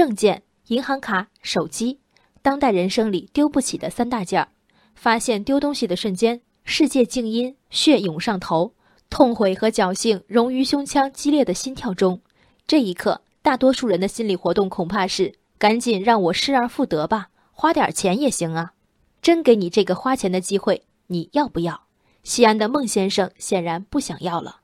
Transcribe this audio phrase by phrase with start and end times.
[0.00, 2.00] 证件、银行卡、手机，
[2.40, 4.48] 当代人生里丢不起的三大件儿。
[4.94, 8.72] 发现丢东西的瞬间，世界静音，血涌上头，
[9.10, 12.22] 痛悔和侥幸融于胸腔激烈的心跳中。
[12.66, 18.72] 这一刻，大多数人的心理活动恐怕是：赶紧让我失而复得吧，花点钱也行啊！
[19.20, 21.82] 真给你这个花钱的机会，你要不要？
[22.24, 24.60] 西安的孟先生显然不想要了。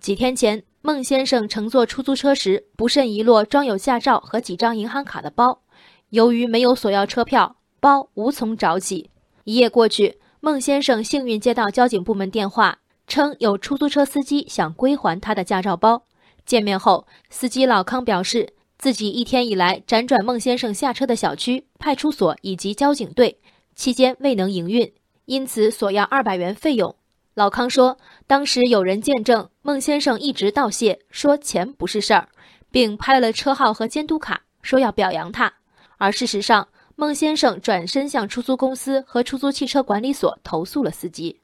[0.00, 5.62] 几天前，孟先生乘坐出租车时，不慎遗落装有驾照和几张银行卡的包。
[6.10, 9.10] 由于没有索要车票，包无从找起。
[9.42, 16.04] 一夜过去，孟先生幸运接到交警部门电话，称有出租车司机想归还他的驾照包。
[16.46, 23.40] 见面后，司机老康表示，自己一天以来辗转孟先生下车的小区、派出所以及交警队，
[23.74, 24.92] 期间未能营运，
[25.24, 26.94] 因此索要二百元费用。
[27.38, 32.30] 老康说，当时有人见证孟先生一直道谢，说钱不是事儿，
[32.72, 35.54] 并拍了车号和监督卡，说要表扬他。
[35.98, 36.66] 而事实上，
[36.96, 41.38] 孟先生转身向出租公司和出租汽车管理所投诉了司机。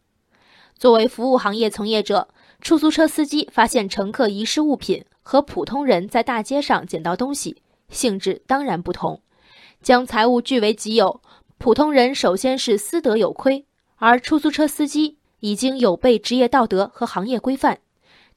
[0.76, 2.26] 作为服务行业从业者，
[2.60, 9.22] 出租车司机发现乘客遗失物品和普通人在大街上捡到东西性质当然不同。
[9.80, 11.20] 将财物据为己有，
[11.56, 13.64] 普通人首先是私德有亏，
[13.94, 15.18] 而出租车司机。
[15.44, 17.80] 已经有悖职业道德和行业规范，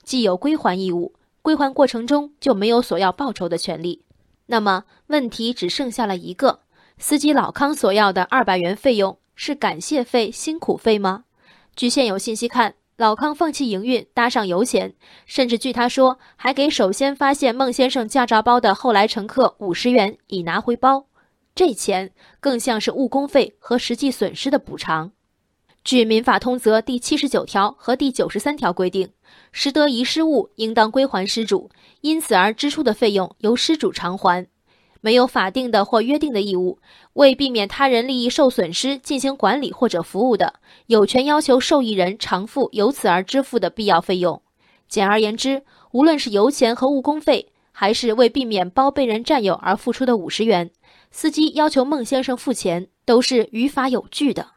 [0.04, 4.04] 既有归还义务，归还过程中就没有索要报酬的权利。
[4.48, 6.60] 那么问题只剩下了一个：
[6.98, 11.24] 司机老康索要的二百元费用是感谢费、辛苦费吗？
[11.78, 14.94] 据现有信息看，老康放弃营运，搭上油钱，
[15.26, 21.08] 甚至据他说，还给首先发现孟先生驾照包的后来乘客五十元已拿回包。
[21.56, 22.12] 这钱
[22.42, 25.14] 更像是误工费和实际损失的补偿。
[25.88, 29.08] 据《民法通则》第七十九条和第九十三条规定，
[29.54, 31.70] 拾得遗失物应当归还失主，
[32.02, 34.46] 因此而支出的费用由失主偿还。
[35.00, 36.80] 没有法定的或约定的义务，
[37.14, 40.56] 为避免他人利益受损失进行管理或者服务的，
[40.88, 44.42] 有权要求受益人偿付由此而支付的必要费用。
[44.90, 50.70] 简而言之，无论是油钱和误工费，还是为避免包被人占有而付出的五十元，
[51.12, 54.57] 司机要求孟先生付钱，都是于法有据的。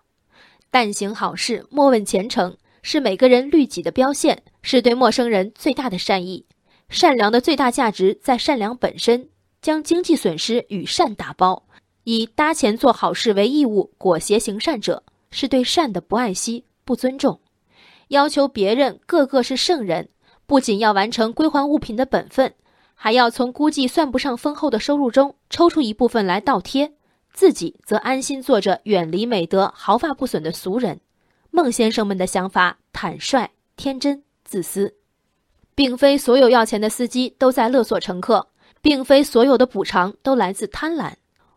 [0.70, 6.46] 但行好事，莫问前程，是每个人律己的标线，是对陌生人最大的善意。
[6.88, 9.28] 善良的最大价值在善良本身，
[9.60, 11.64] 将经济损失与善打包，
[12.04, 17.40] 以搭钱做好事为义务，裹挟行善者，是对善的不爱惜、不尊重。
[18.08, 20.08] 要求别人个个是圣人，
[20.46, 22.52] 不仅要完成归还物品的本分，
[22.94, 26.92] 还要从估计算不上丰厚的收入中抽出一部分来倒贴。
[27.32, 31.00] 自己则安心做着远离美德、毫发不损的俗人。
[31.50, 34.94] 孟先生们的想法坦率、天真、自私，
[35.74, 38.48] 并非所有要钱的司机都在勒索乘客，
[38.80, 41.14] 并非所有的补偿都来自贪婪。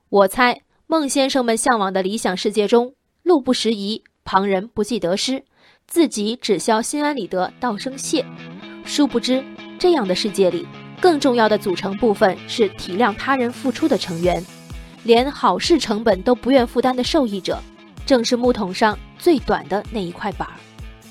[0.10, 5.44] 我猜，孟先生们向往的理想世界中，路不拾遗，旁人不计得失，
[5.88, 8.26] 自己只消心安理得，道声谢。
[8.86, 9.44] 殊不知，
[9.78, 10.68] 这样的世界里，
[11.00, 14.44] 更重要的组成部分是体谅他人付出的成员。
[15.04, 17.60] 连好事成本都不愿负担的受益者，
[18.06, 20.54] 正是木桶上最短的那一块板儿。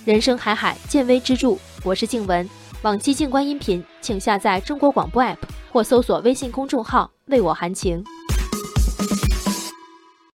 [0.07, 1.57] 人生海海，见微知著。
[1.85, 2.49] 我是静文，
[2.81, 5.37] 往期静观音频，请下载中国广播 APP
[5.71, 8.03] 或搜索微信公众号“为我含情”。